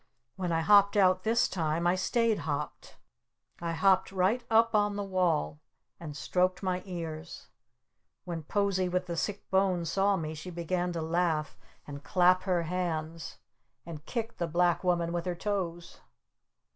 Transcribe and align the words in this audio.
When 0.35 0.51
I 0.51 0.61
hopped 0.61 0.97
out 0.97 1.21
this 1.21 1.47
time 1.47 1.85
I 1.85 1.93
stayed 1.93 2.39
hopped! 2.39 2.97
I 3.61 3.73
hopped 3.73 4.11
right 4.11 4.43
up 4.49 4.73
on 4.73 4.95
the 4.95 5.03
wall! 5.03 5.59
And 5.99 6.17
stroked 6.17 6.63
my 6.63 6.81
ears! 6.87 7.49
When 8.25 8.41
Posie 8.41 8.89
with 8.89 9.05
the 9.05 9.15
Sick 9.15 9.47
Bones 9.51 9.91
saw 9.91 10.17
me 10.17 10.33
she 10.33 10.49
began 10.49 10.91
to 10.93 11.03
laugh! 11.03 11.55
And 11.85 12.03
clap 12.03 12.41
her 12.45 12.63
hands! 12.63 13.37
And 13.85 14.03
kick 14.07 14.37
the 14.37 14.47
Black 14.47 14.83
Woman 14.83 15.13
with 15.13 15.25
her 15.27 15.35
toes! 15.35 16.01